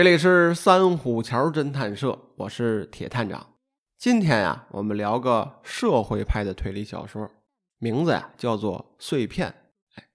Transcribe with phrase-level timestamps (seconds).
[0.00, 3.52] 这里是三虎桥侦探社，我是铁探长。
[3.98, 7.30] 今天呀，我们聊个社会派的推理小说，
[7.76, 9.48] 名字呀叫做《碎片》。
[9.96, 10.08] 哎，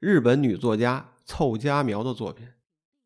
[0.00, 2.46] 日本女作家凑佳苗的作品。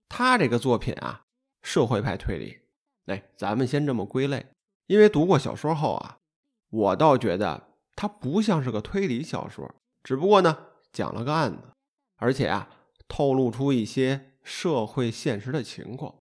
[0.09, 1.23] 她这个作品啊，
[1.63, 2.59] 社会派推理。
[3.07, 4.47] 哎，咱们先这么归类，
[4.89, 6.19] 因为读过小说后啊，
[6.71, 9.73] 我倒觉得它不像是个推理小说，
[10.03, 10.59] 只不过呢，
[10.93, 11.59] 讲了个案子，
[12.17, 12.69] 而且啊，
[13.07, 14.33] 透露出一些。
[14.47, 16.15] 社会现实的情况，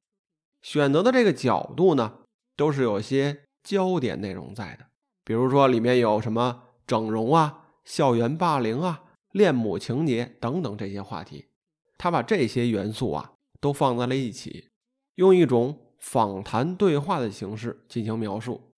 [0.62, 2.20] 选择的这个角度呢，
[2.56, 4.86] 都是有些焦点内容在的。
[5.26, 11.50] 比如说，里面有什么整容啊、校园霸凌啊、恋母情节等等这些话题，
[11.98, 14.70] 他把这些元素啊都放在了一起，
[15.16, 18.72] 用一种访谈对话的形式进行描述，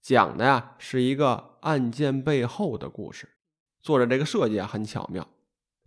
[0.00, 3.28] 讲的呀是一个案件背后的故事。
[3.82, 5.26] 作者这个设计啊很巧妙，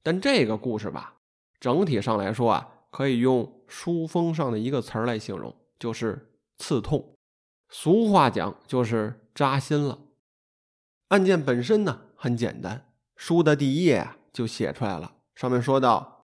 [0.03, 1.15] 但这个故事吧，
[1.61, 2.73] 整体上来说啊。
[2.97, 7.13] 可以用书封上的一个词儿来形容，就是刺痛。
[7.69, 9.99] 俗话讲，就是扎心了。
[11.09, 15.17] 案件本身呢很简单，书的第一页就写出来了。
[15.35, 16.25] 上面说到，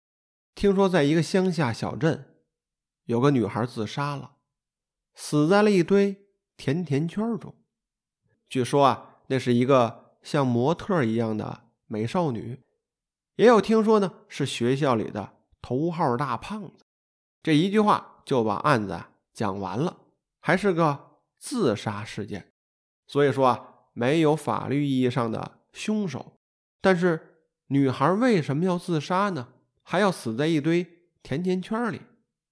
[0.55, 2.33] 听说在一个乡下小镇，
[3.03, 4.31] 有个女孩自杀了，
[5.13, 6.25] 死在了一堆
[6.57, 7.53] 甜甜圈中。
[8.49, 12.59] 据说啊，那是一个像模特一样的美少女。
[13.35, 15.34] 也有听说呢，是学校里的。
[15.65, 16.85] 头号大胖子，
[17.41, 19.97] 这一句话就把案子讲完了，
[20.39, 22.53] 还是个自杀事件，
[23.07, 26.37] 所以说啊，没有法律意义上的凶手。
[26.81, 29.53] 但是女孩为什么要自杀呢？
[29.81, 30.85] 还要死在一堆
[31.23, 31.99] 甜甜圈里？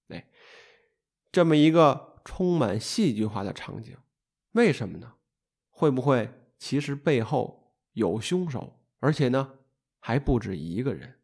[0.08, 0.28] 哎，
[1.30, 3.96] 这么一个充满戏剧化的场景，
[4.54, 5.12] 为什么呢？
[5.70, 9.52] 会不会其实背后有凶手，而且呢
[10.00, 11.20] 还不止一个人？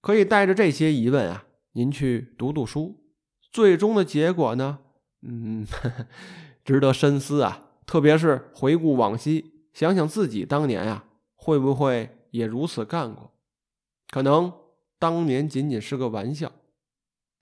[0.00, 3.02] 可以带着这些疑问啊，您去读读书，
[3.52, 4.78] 最终的结果呢，
[5.22, 5.66] 嗯，
[6.64, 7.66] 值得深思啊。
[7.86, 13.32] 特别是回顾往昔，想想自己当年啊，会不会也如此干过？
[14.08, 14.52] 可能
[14.98, 16.52] 当年仅仅是个玩笑。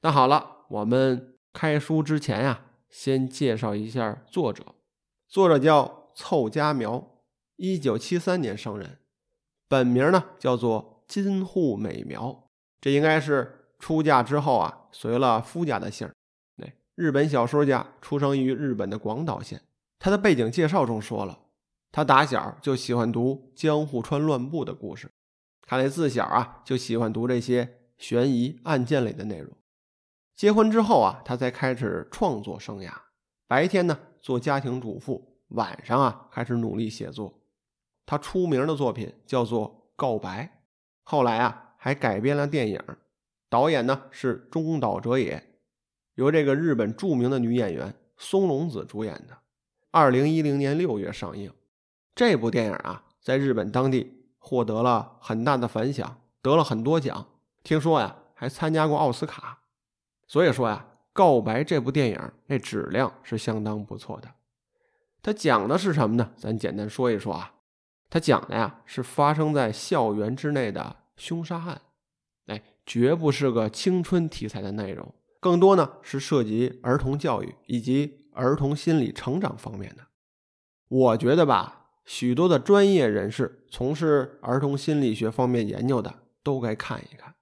[0.01, 4.75] 那好了，我们开书之前呀，先介绍一下作者。
[5.29, 7.23] 作者叫凑佳苗，
[7.57, 8.99] 一九七三年生人，
[9.69, 12.48] 本名呢叫做金户美苗。
[12.81, 16.15] 这应该是出嫁之后啊，随了夫家的姓儿。
[16.63, 19.61] 哎，日本小说家，出生于日本的广岛县。
[19.99, 21.41] 他的背景介绍中说了，
[21.91, 25.11] 他打小就喜欢读江户川乱步的故事，
[25.67, 29.53] 看来自小啊就喜欢读这些悬疑案件类的内容。
[30.37, 32.93] 结婚之后啊，他才开始创作生涯。
[33.49, 37.41] 白天呢做家庭主妇，晚上啊开始努力写作。
[38.07, 40.45] 他出名的作品叫做《告白》，
[41.03, 41.65] 后来啊。
[41.89, 42.79] 还改编了电影，
[43.49, 45.43] 导演呢是中岛哲也，
[46.17, 49.39] 由这个日本著名的女演员松隆子主演的。
[49.91, 51.51] 二零一零年六月上映，
[52.15, 57.27] 这部电影啊在日本当地获得了很大的反响，得了很多奖，
[57.63, 59.61] 听说呀还参加过奥斯卡。
[60.27, 60.85] 所以说呀，
[61.15, 64.29] 《告白》这部电影那质量是相当不错的。
[65.23, 66.33] 它讲的是什么呢？
[66.37, 67.55] 咱简单说一说啊，
[68.11, 70.97] 它讲的呀是发生在校园之内的。
[71.19, 71.83] 凶杀案，
[72.47, 80.07] 哎，绝不是个青春题材的内容，更多呢是涉及儿童教育以及儿童心理成长方面的。
[80.89, 87.35] 我觉得吧，许多的专业人士从事儿童心理学方面研究的都该看一看。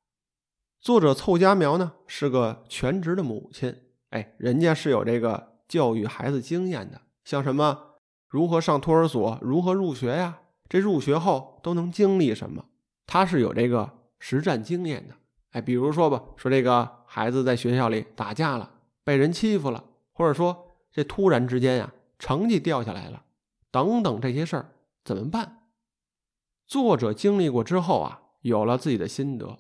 [0.81, 3.75] 作者凑佳苗呢是个全职的母亲，
[4.11, 7.97] 哎，人家是有这个教育孩子经验的，像什么
[8.29, 12.67] 如何上托儿所、如何入学呀，这入学后都能经历什么。
[13.07, 15.15] 他是有这个实战经验的，
[15.53, 18.71] 哎，比如说吧，说这个孩子在学校里打架了，
[19.05, 23.23] 被人欺负了，或者说这突然之间呀，成绩掉下来了，
[23.71, 24.73] 等等这些事儿
[25.05, 25.69] 怎么办？
[26.67, 29.59] 作者经历过之后啊，有了自己的心得，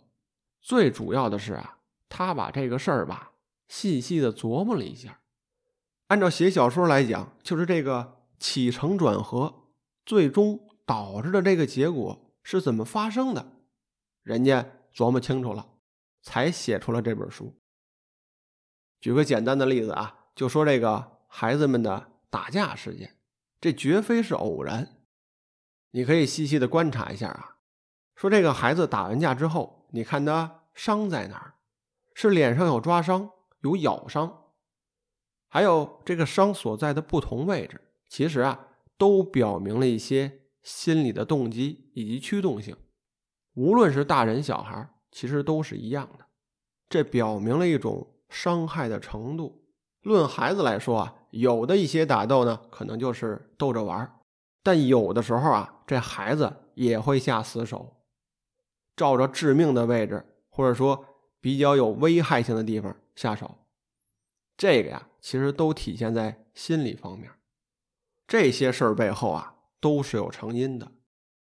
[0.61, 1.78] 最主要的是啊，
[2.09, 3.31] 他把这个事儿吧，
[3.69, 5.21] 细细的琢磨了一下，
[6.09, 9.54] 按照写小说来讲，就是这个起承转合，
[10.04, 12.26] 最终导致的这个结果。
[12.48, 13.45] 是怎么发生的？
[14.22, 14.65] 人家
[14.95, 15.69] 琢磨清楚了，
[16.22, 17.59] 才写出了这本书。
[19.01, 23.16] 举个简单的例子啊，就说这个孩子们的打架事件，
[23.60, 24.97] 这绝非是偶然。
[25.91, 27.57] 你可以细细的观察一下啊。
[28.15, 31.54] 说这个孩子打完架之后，你看他伤在哪儿？
[32.15, 33.28] 是脸上有抓伤、
[33.63, 34.45] 有咬伤，
[35.49, 40.42] 还有这个伤所在的不同位置，其实啊，都表明了一些。
[40.66, 42.77] 心理的动机以及驱动性，
[43.54, 46.27] 无论是大人小孩，其实都是一样的。
[46.89, 49.65] 这表明了一种伤害的程度。
[50.03, 54.18] 论孩子来说啊，有的一些打斗呢，可能就是逗着玩
[54.65, 58.03] 但有的时候啊，这孩子也会下死手，
[58.97, 61.04] 照着致命的位置，或者说
[61.41, 63.59] 比较有危害性的地方下手。
[64.57, 67.30] 这个呀，其实都体现在心理方面。
[68.27, 70.93] 这些事儿背后啊，都是有成因的。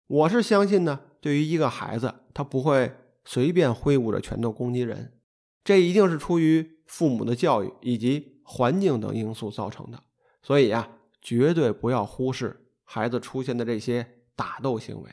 [0.07, 2.93] 我是相信呢，对于一个孩子，他不会
[3.25, 5.19] 随便挥舞着拳头攻击人，
[5.63, 10.01] 这一定是出于父母的教育以及环境等因素造成的。
[10.41, 10.89] 所以呀，
[11.21, 15.11] 绝对不要忽视孩子出现的这些打斗行为。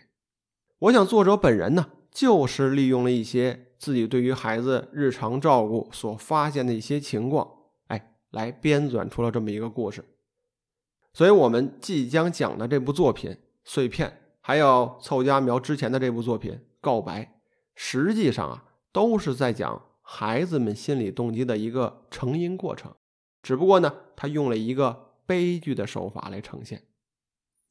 [0.78, 7.50] 我想，作者本人呢，就是利用了一些自己对于孩子日常照顾所发现的一些情况，
[7.88, 10.04] 哎，来编纂出了这么一个故事。
[11.14, 13.30] 所以，我们即将讲的这部作品
[13.64, 14.08] 《碎片》。
[14.46, 17.22] 还有凑佳苗之前的这部作品《告白》，
[17.74, 22.94] 实际上啊，都是在讲孩子们心理动机的一个成因过程，
[23.42, 26.82] 只不过呢，他用了一个悲剧的手法来呈现。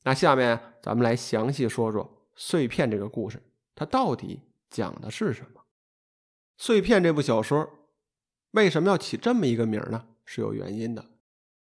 [0.02, 2.04] 那下面咱们来详细说说
[2.36, 3.44] 《碎片》这个故事，
[3.76, 4.40] 它到底
[4.72, 5.62] 讲的是什么？
[6.58, 7.70] 《碎片》这部小说
[8.54, 10.08] 为什么要起这么一个名呢？
[10.26, 11.06] 是有原因的。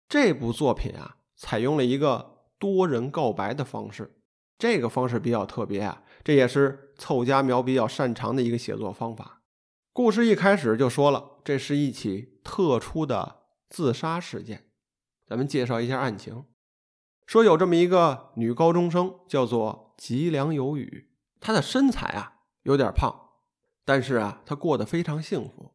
[0.08, 4.16] 这部作品啊，采用了一个多人告白的方式。
[4.58, 9.40] 这个方式比较特别啊，这也是凑佳苗比较擅长的一个写作方法。
[9.92, 14.66] 故事一开始就说了，这是一起特殊的自杀事件。
[15.24, 16.44] 咱们介绍一下案情，
[17.24, 21.08] 说有这么一个女高中生，叫做吉良有雨，
[21.40, 23.30] 她的身材啊有点胖，
[23.84, 25.74] 但是啊她过得非常幸福。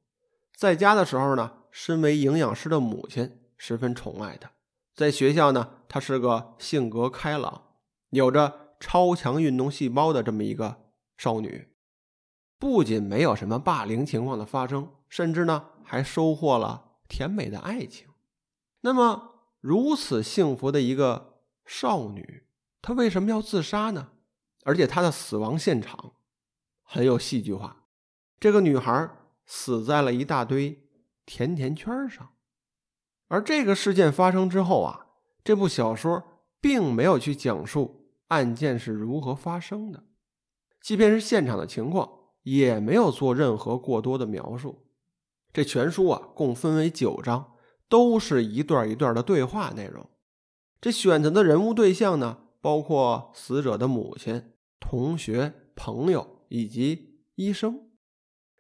[0.56, 4.50] 在家的时候呢，身为营养师的母亲十分宠爱她；
[4.95, 7.63] 在学校呢，她是个性格开朗，
[8.10, 8.62] 有着。
[8.84, 11.69] 超强运动细胞的这么一个少女，
[12.60, 18.10] 不仅没有什么霸凌情况的发生，甚至呢还收获了甜美的爱情。
[18.81, 22.44] 那么如此幸福的一个少女，
[22.81, 24.10] 她为什么要自杀呢？
[24.66, 26.16] 而且她的死亡现场
[26.81, 27.86] 很有戏剧化，
[28.38, 29.10] 这个女孩
[29.46, 30.89] 死在了一大堆
[31.25, 32.33] 甜甜圈上。
[33.34, 35.08] 而这个事件发生之后啊，
[35.44, 36.22] 这部小说
[36.62, 38.12] 并没有去讲述。
[38.28, 40.04] 案件是如何发生的？
[40.80, 42.08] 即便是现场的情况，
[42.44, 44.86] 也没有做任何过多的描述。
[45.52, 47.54] 这全书啊，共分为九章，
[47.90, 50.08] 都是一段一段的对话内容。
[50.80, 57.90] 这选择的人物对象呢，包括死者的母亲、同学、朋友以及医生。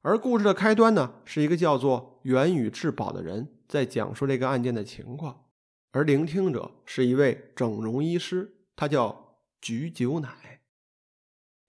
[0.01, 5.45] 而故事的开端呢，是一个叫做元宇智保的人在讲述这个案件的情况，
[5.89, 9.21] 而聆听者是一位整容医师，他叫。
[9.59, 10.59] 菊酒奶，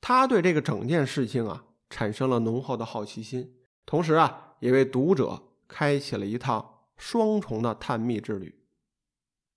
[0.01, 3.55] 他对这个整件事情啊产生了浓厚的好奇心，
[3.87, 8.65] 同时啊也为读者开启了一趟双重的探秘之旅。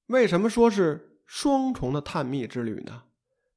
[0.05, 3.05] 为什么说是双重的探秘之旅呢？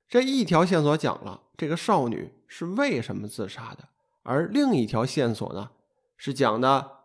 [0.09, 3.91] 这一条线索讲了这个少女是为什么自杀的，
[4.23, 5.73] 而另一条线索呢
[6.17, 7.01] 是讲的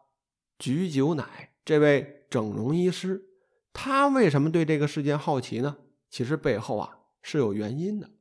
[0.57, 3.25] 菊酒奶这位整容医师，
[3.73, 5.75] 他为什么对这个事件好奇呢？
[6.09, 6.99] 其实背后啊。
[7.27, 8.11] 是有原因的。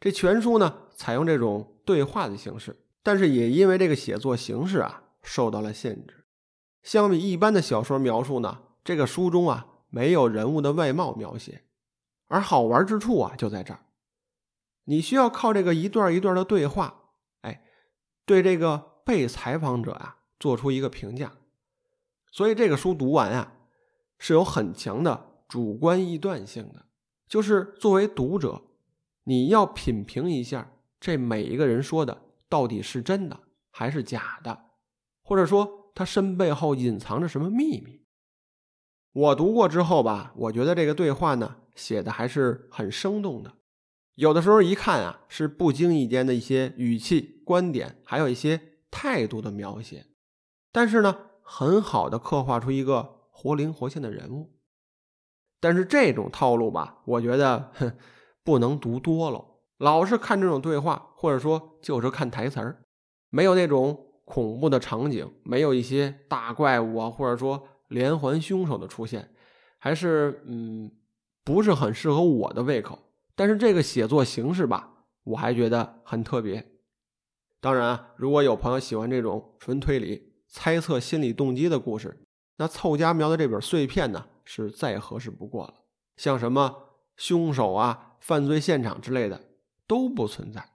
[0.00, 6.24] 这全书呢，采用这种对话的形式，但是也因为这个写作形式啊，受到了限制。
[6.82, 11.64] 相比一般的小说描述呢，这个书中啊，没有人物的外貌描写。
[12.28, 13.80] 而好玩之处啊，就在这儿，
[14.84, 17.10] 你需要靠这个一段一段的对话，
[17.42, 17.62] 哎，
[18.24, 21.34] 对这个被采访者啊，做出一个评价。
[22.32, 23.52] 所以这个书读完啊，
[24.18, 26.86] 是有很强的主观臆断性的。
[27.28, 28.62] 就是作为读者，
[29.24, 33.38] 你要品评一下这每一个人说的到底是真的
[33.70, 34.64] 还是假的，
[35.22, 38.02] 或者说他身背后隐藏着什么秘密。
[39.12, 43.52] 我读过之后吧，我觉得这个对话呢写的还是很生动的，
[44.14, 48.58] 有的时候一看啊是不经意间的一些语气、观点，还有一些
[48.90, 50.06] 态度的描写，
[50.70, 54.52] 但是呢很好的刻画出一个活灵活现的人物。
[55.60, 57.92] 但是这种套路吧，我觉得哼，
[58.42, 59.44] 不能读多了。
[59.78, 62.84] 老是看这种对话，或者说就是看台词儿，
[63.30, 69.32] 没有那种恐怖的场景，没有一些大怪物啊，或者说连环凶手的出现，
[69.78, 70.90] 还是嗯，
[71.44, 72.98] 不是很适合我的胃口。
[73.34, 76.72] 但是这个写作形式吧，我还觉得很特别。
[77.60, 84.26] 当然，如果有朋友喜欢这种纯推理、猜测心理动机的故事，那凑佳苗的这本碎片呢？
[84.44, 85.74] 是再合适不过了，
[86.16, 89.40] 像什么凶手啊、犯罪现场之类的
[89.86, 90.72] 都不存在。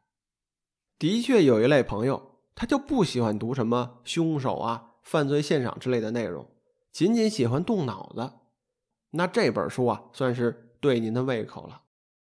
[0.98, 6.50] 的确有一类朋友，他就不喜欢读什么凶手啊、犯罪现场之类的内容，
[6.92, 8.32] 仅仅喜欢动脑子，
[9.12, 11.84] 那这本书啊算是对您的胃口了。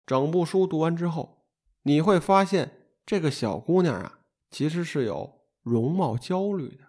[0.05, 1.45] 整部书读完之后，
[1.83, 6.86] 你会发现这个小姑娘啊，其实是有容貌焦虑的，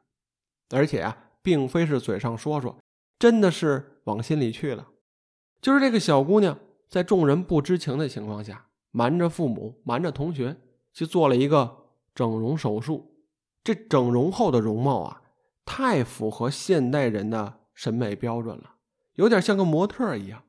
[0.71, 2.79] 而且啊，并非是嘴上说说，
[3.19, 4.89] 真的是往心里去了。
[5.61, 6.59] 就是这个小姑娘
[6.89, 10.57] 在众人不知情的情况下，瞒着父母，瞒着同学，
[10.93, 13.15] 去做了一个整容手术。
[13.65, 15.23] 这整容后的容貌啊，
[15.65, 18.77] 太符合现代人的审美标准了，
[19.15, 20.45] 有点像个模特一样。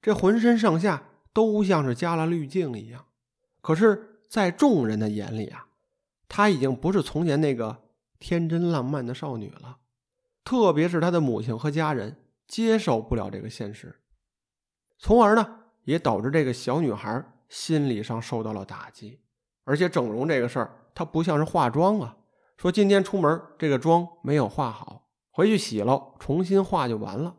[0.00, 3.06] 这浑身上下都像是加了滤镜一样。
[3.60, 5.66] 可是，在众人的眼里啊，
[6.28, 7.83] 她已经不是从前那个
[8.26, 9.80] 天真烂漫的少女了。
[10.42, 12.16] 特别是她的母亲和家人
[12.48, 14.00] 接受不了这个现实，
[14.98, 19.20] 从而呢，也导致这个小女孩心理上受到了打击。
[19.64, 20.80] 而且，整容这个事儿。
[20.94, 22.16] 它不像是化妆啊，
[22.56, 27.36] 说今天出门这个妆没有化好，回去洗了重新化就完了。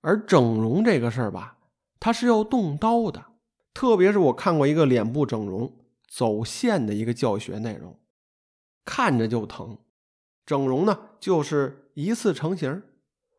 [0.00, 1.58] 而整容这个事儿吧，
[2.00, 3.26] 它是要动刀的，
[3.74, 5.76] 特别是我看过一个脸部整容
[6.08, 7.98] 走线的一个教学内容，
[8.86, 9.76] 看着就疼。
[10.46, 12.82] 整容呢，就是一次成型，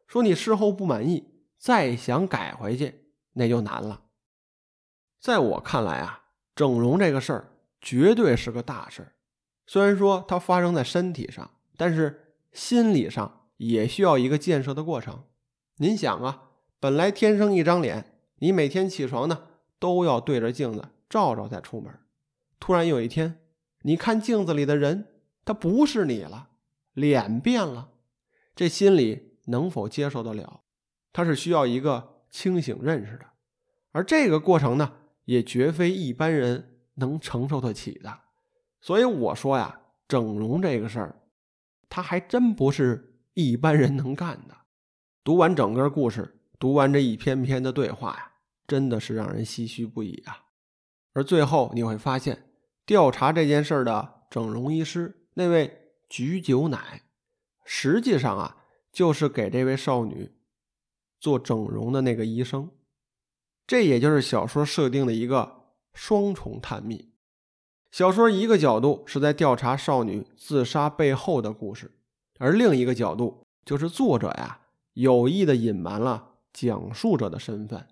[0.05, 1.25] 说你事后不满意，
[1.57, 4.03] 再想改回去那就难了。
[5.19, 9.13] 在我看来啊，整容这个事儿绝对是个大事儿。
[9.65, 15.23] 虽然说它发生在身体上，但是心理上也需要一个建设的过程。
[15.77, 16.49] 您想啊，
[16.79, 19.47] 本来天生一张脸，你每天起床呢
[19.79, 21.93] 都要对着镜子照照再出门。
[22.59, 23.39] 突然有一天，
[23.83, 25.07] 你看镜子里的人，
[25.45, 26.49] 他不是你了，
[26.97, 27.91] 脸变了，
[28.55, 30.61] 这心里能否接受得了？
[31.13, 33.25] 他是需要一个清醒认识的，
[33.91, 34.93] 而这个过程呢，
[35.25, 38.21] 也绝非一般人能承受得起的。
[38.81, 41.21] 所以我说呀，整容这个事儿，
[41.87, 44.57] 他还真不是一般人能干的。
[45.23, 48.31] 读完整个故事，读完这一篇篇的对话呀，
[48.65, 50.45] 真的是让人唏嘘不已啊。
[51.13, 52.49] 而最后你会发现，
[52.87, 57.03] 调查这件事儿的整容医师那位菊酒奶，
[57.65, 58.57] 实际上啊，
[58.91, 60.31] 就是给这位少女
[61.19, 62.69] 做整容的那个医生。
[63.65, 67.11] 这也就是小说设定的一个双重探秘。
[67.91, 71.91] 小说一个角度是在调查少女自杀背后的故事，
[72.39, 74.61] 而另一个角度就是作者呀
[74.93, 77.87] 有意的隐瞒了讲述者的身份、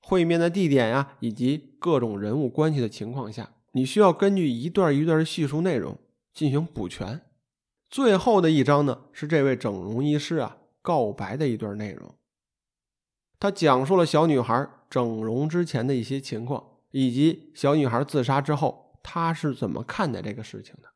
[0.00, 5.98] 会面的地点呀以及各种人物关系的情况下，你需要根据一段一段的叙述内容
[6.32, 7.20] 进行补全。
[7.90, 12.14] 最后的一章呢是这位整容医师啊告白的一段内容，
[13.38, 18.88] 他讲述了小女孩整容之前的一些情况，以及小女孩自杀之后。
[19.02, 20.90] 他是怎么看待这个事情的？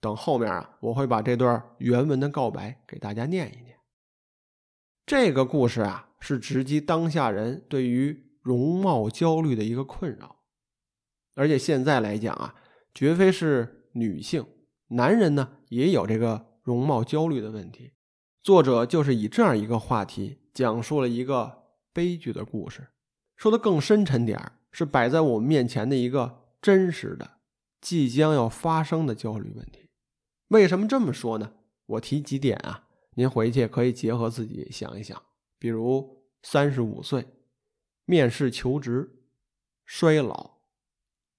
[0.00, 3.78] 等后面啊，我会把这段原文的告白给大家念一念。
[5.06, 10.40] 这个故事啊，是直击当下人对于容貌焦虑的一个困扰，
[11.36, 12.56] 而且现在来讲啊，
[12.92, 14.44] 绝非是女性，
[14.96, 17.92] 男人呢也有这个容貌焦虑的问题。
[18.42, 22.88] 作者就是以这样一个话题，讲述了一个悲剧的故事。
[23.36, 26.40] 说的更深沉点是摆在我们面前的一个。
[26.62, 27.38] 真实的，
[27.80, 29.88] 即将要发生的焦虑问题，
[30.46, 31.54] 为什么这么说呢？
[31.86, 35.20] 我提几点啊，您回去可以结合自己想一想。
[35.58, 37.26] 比如三十五岁，
[38.04, 39.24] 面试求职，
[39.84, 40.58] 衰老，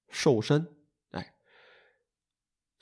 [0.10, 0.73] 瘦身，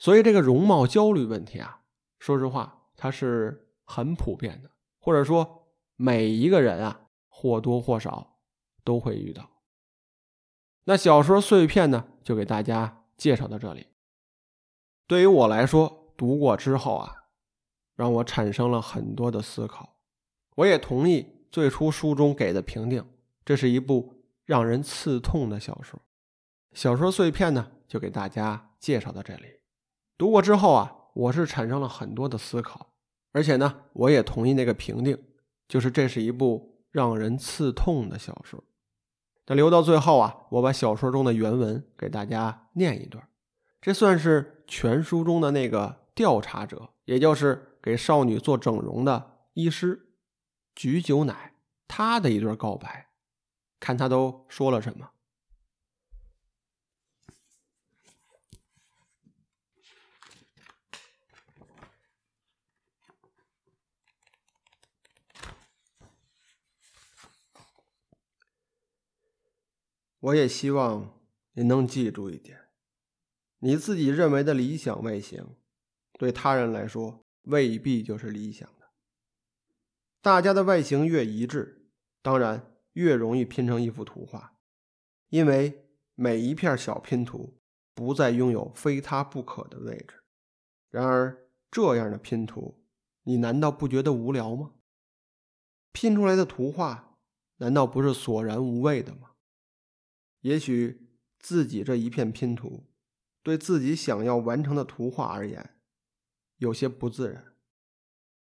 [0.02, 1.82] 所以这个容貌焦虑问题啊，
[2.18, 4.68] 说实话，它是很普遍的，
[4.98, 8.40] 或者说每一个人啊，或多或少
[8.82, 9.48] 都会遇到。
[10.86, 13.86] 那小说碎片呢，就给大家介绍到这里。
[15.06, 17.26] 对于我来说，读过之后啊，
[17.94, 20.00] 让我产生了很多的思考。
[20.56, 23.08] 我也同意最初书中给的评定，
[23.44, 26.02] 这是一部让人刺痛的小说。
[26.72, 29.61] 小说碎片呢，就给大家介绍到这里。
[30.22, 32.92] 读过之后啊，我是产生了很多的思考，
[33.32, 35.20] 而且呢，我也同意那个评定，
[35.66, 38.62] 就是这是一部让人刺痛的小说。
[39.46, 43.26] 那留到最后啊，我把小说中的原文给大家念一段，
[43.80, 50.14] 这算是全书中的那个调查者，也就是给少女做整容的医师
[50.72, 51.54] 菊九奶
[51.88, 53.08] 他的一段告白，
[53.80, 55.10] 看他都说了什么。
[70.22, 71.20] 我也希望
[71.54, 72.68] 您能记住一点：
[73.58, 75.56] 你自己认为的理想外形，
[76.12, 78.92] 对他人来说未必就是理想的。
[80.20, 81.90] 大家的外形越一致，
[82.22, 84.56] 当然越容易拼成一幅图画，
[85.30, 87.60] 因为每一片小拼图
[87.92, 90.22] 不再拥有非它不可的位置。
[90.88, 92.84] 然而，这样的拼图，
[93.24, 94.74] 你难道不觉得无聊吗？
[95.90, 97.18] 拼出来的图画，
[97.56, 99.30] 难道不是索然无味的吗？
[100.42, 101.08] 也许
[101.40, 102.84] 自己这一片拼图，
[103.42, 105.76] 对自己想要完成的图画而言，
[106.58, 107.54] 有些不自然，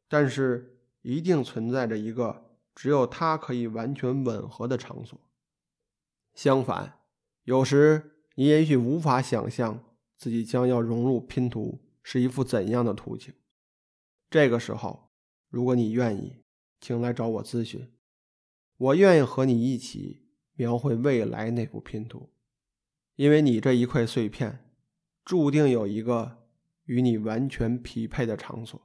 [0.08, 0.70] 但是。
[1.04, 5.20] 一定存在着一个只有它可以完全吻合的场所。
[6.32, 7.00] 相反，
[7.42, 9.84] 有时你也许无法想象
[10.16, 13.34] 自己将要融入拼图是一幅怎样的图景。
[14.30, 15.10] 这个时候，
[15.48, 16.44] 如果你愿意，
[16.80, 17.92] 请来找我咨询，
[18.76, 20.21] 我愿意和你一起
[20.54, 22.30] 描绘未来那幅拼图，
[23.16, 24.64] 因为你这一块碎片，
[25.24, 26.44] 注定有一个
[26.84, 28.80] 与你完全匹配的场所。